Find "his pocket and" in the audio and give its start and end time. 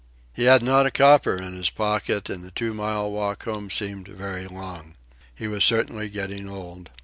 1.55-2.43